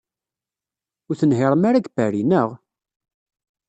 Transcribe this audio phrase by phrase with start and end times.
[1.09, 2.49] Ur tenhiṛem ara deg Paris, naɣ?